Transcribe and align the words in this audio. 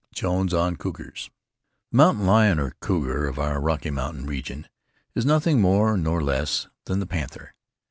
JONES 0.15 0.51
ON 0.51 0.77
COUGARS 0.77 1.29
The 1.91 1.95
mountain 1.97 2.25
lion, 2.25 2.57
or 2.57 2.71
cougar, 2.79 3.27
of 3.27 3.37
our 3.37 3.61
Rocky 3.61 3.91
Mountain 3.91 4.25
region, 4.25 4.67
is 5.13 5.27
nothing 5.27 5.61
more 5.61 5.95
nor 5.95 6.23
less 6.23 6.67
than 6.85 6.99
the 6.99 7.05
panther. 7.05 7.53